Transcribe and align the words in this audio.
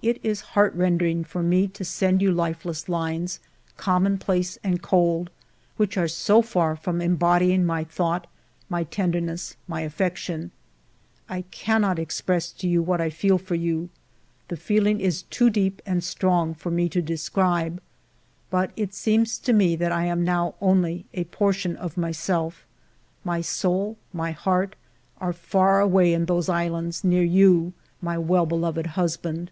It 0.00 0.20
is 0.24 0.42
heartrending 0.54 1.24
for 1.24 1.42
me 1.42 1.66
to 1.66 1.84
send 1.84 2.22
you 2.22 2.30
lifeless 2.30 2.88
lines, 2.88 3.40
commonplace 3.76 4.56
and 4.62 4.80
cold, 4.80 5.28
which 5.76 5.96
are 5.98 6.06
so 6.06 6.40
far 6.40 6.76
from 6.76 7.00
embodying 7.00 7.66
my 7.66 7.82
thought, 7.82 8.28
my 8.68 8.84
tender 8.84 9.20
ness, 9.20 9.56
my 9.66 9.80
affection. 9.80 10.52
I 11.28 11.42
cannot 11.50 11.98
express 11.98 12.52
to 12.52 12.68
you 12.68 12.80
what 12.80 13.00
I 13.00 13.10
feel 13.10 13.38
for 13.38 13.56
you: 13.56 13.88
the 14.46 14.56
feeling 14.56 15.00
is 15.00 15.22
too 15.24 15.50
deep 15.50 15.82
and 15.84 16.02
strong 16.04 16.54
for 16.54 16.70
me 16.70 16.88
to 16.90 17.02
describe; 17.02 17.82
but 18.50 18.70
it 18.76 18.94
seems 18.94 19.36
to 19.40 19.52
me 19.52 19.74
that 19.74 19.90
I 19.90 20.04
am 20.06 20.22
now 20.22 20.54
only 20.60 21.06
a 21.12 21.24
portion 21.24 21.76
of 21.76 21.96
myself,— 21.96 22.64
my 23.24 23.40
soul, 23.40 23.96
my 24.12 24.30
heart, 24.30 24.76
are 25.20 25.32
far 25.32 25.80
away 25.80 26.12
in 26.14 26.26
those 26.26 26.48
islands, 26.48 27.02
near 27.02 27.24
you, 27.24 27.72
my 28.00 28.16
well 28.16 28.46
beloved 28.46 28.86
husband. 28.86 29.50